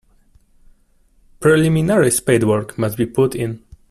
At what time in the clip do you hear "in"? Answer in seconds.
3.35-3.63